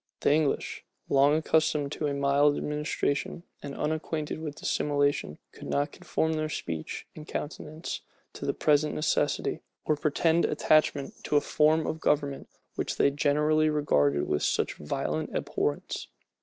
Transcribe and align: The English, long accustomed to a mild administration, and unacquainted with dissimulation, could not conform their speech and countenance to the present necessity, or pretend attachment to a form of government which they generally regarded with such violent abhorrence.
The 0.21 0.33
English, 0.33 0.83
long 1.09 1.35
accustomed 1.37 1.91
to 1.91 2.07
a 2.07 2.13
mild 2.15 2.57
administration, 2.57 3.43
and 3.61 3.75
unacquainted 3.75 4.39
with 4.41 4.55
dissimulation, 4.55 5.37
could 5.51 5.67
not 5.67 5.91
conform 5.91 6.33
their 6.33 6.49
speech 6.49 7.05
and 7.15 7.27
countenance 7.27 8.01
to 8.33 8.47
the 8.47 8.53
present 8.55 8.95
necessity, 8.95 9.61
or 9.85 9.95
pretend 9.95 10.43
attachment 10.43 11.23
to 11.25 11.35
a 11.37 11.39
form 11.41 11.85
of 11.85 11.99
government 12.01 12.49
which 12.73 12.95
they 12.95 13.11
generally 13.11 13.69
regarded 13.69 14.27
with 14.27 14.41
such 14.41 14.73
violent 14.73 15.35
abhorrence. 15.35 16.07